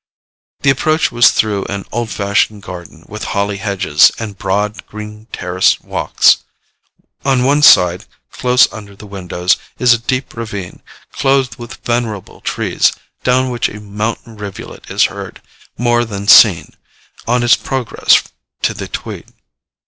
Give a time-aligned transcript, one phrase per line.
[0.61, 5.79] The approach was through an old fashioned garden, with holly hedges, and broad, green terrace
[5.79, 6.37] walks.
[7.23, 12.93] On one side, close under the windows, is a deep ravine, clothed with venerable trees,
[13.23, 15.39] down which a mountain rivulet is heard,
[15.77, 16.73] more than seen,
[17.27, 18.23] on its progress
[18.63, 19.31] to the Tweed.